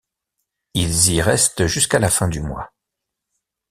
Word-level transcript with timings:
Ils 0.73 1.11
y 1.13 1.21
restent 1.21 1.67
jusqu'à 1.67 1.99
la 1.99 2.09
fin 2.09 2.27
du 2.27 2.41
mois. 2.41 2.73